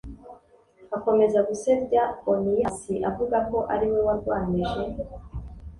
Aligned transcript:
akomeza 0.97 1.39
gusebya 1.49 2.03
oniyasi, 2.31 2.95
avuga 3.09 3.37
ko 3.49 3.57
ari 3.73 3.85
we 3.91 3.99
warwanyije 4.07 4.81